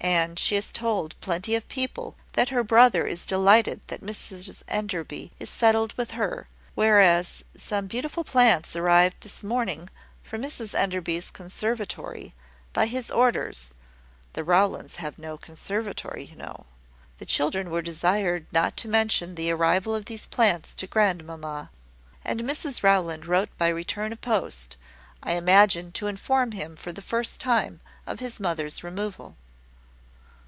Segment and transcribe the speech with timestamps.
[0.00, 5.32] And she has told plenty of people that her brother is delighted that Mrs Enderby
[5.40, 9.90] is settled with her; whereas some beautiful plants arrived this morning
[10.22, 12.32] for Mrs Enderby's conservatory,
[12.72, 13.70] by his orders
[14.34, 16.66] (the Rowlands have no conservatory you know).
[17.18, 21.70] The children were desired not to mention the arrival of these plants to grandmamma;
[22.24, 24.76] and Mrs Rowland wrote by return of post
[25.24, 29.36] I imagine to inform him for the first time of his mother's removal."